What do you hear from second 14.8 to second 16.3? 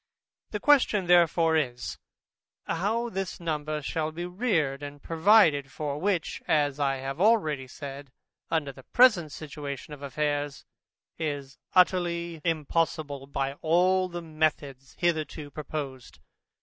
hitherto proposed.